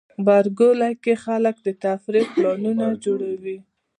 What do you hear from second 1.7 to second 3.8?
تفریح پلانونه جوړوي.